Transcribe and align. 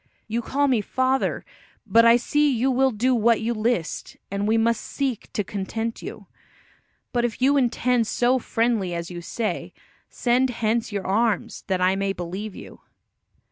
You 0.27 0.41
call 0.41 0.67
me 0.67 0.81
father, 0.81 1.45
but 1.85 2.05
I 2.05 2.17
see 2.17 2.49
you 2.51 2.71
will 2.71 2.89
do 2.89 3.13
what 3.13 3.39
you 3.39 3.53
list, 3.53 4.17
and 4.31 4.47
we 4.47 4.57
must 4.57 4.81
seek 4.81 5.31
to 5.33 5.43
content 5.43 6.01
you. 6.01 6.25
But 7.13 7.23
if 7.23 7.39
you 7.39 7.55
intend 7.55 8.07
so 8.07 8.39
friendly 8.39 8.95
as 8.95 9.11
you 9.11 9.21
say, 9.21 9.73
send 10.09 10.49
hence 10.49 10.91
your 10.91 11.05
arms, 11.05 11.65
that 11.67 11.81
I 11.81 11.95
may 11.95 12.13
believe 12.13 12.55
you." 12.55 12.81